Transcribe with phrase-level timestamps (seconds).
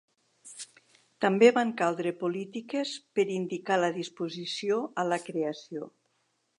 [1.25, 5.93] També van caldre polítiques per indicar la disposició a la creació.